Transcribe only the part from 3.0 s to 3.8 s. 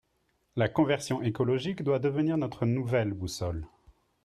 boussole.